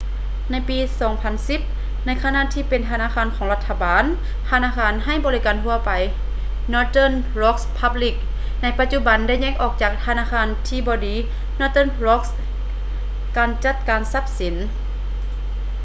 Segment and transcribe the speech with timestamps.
[0.51, 0.77] ໃນປີ
[1.41, 4.05] 2010 ໃນຂະນະທີ່ເປັນທະນາຄານຂອງລັດຖະບານ
[4.49, 5.91] ທະນາຄານໃຫ້ບໍລິການທົ່ວໄປ
[6.73, 8.15] northern rock plc
[8.61, 11.15] ໃນປະຈຸບັນໄດ້ແຍກອອກຈາກ ‘ທະນາຄານທີ່ບໍ່ດີ’
[11.59, 12.23] northern rock
[13.37, 14.55] ການຈັດການຊັບສິນ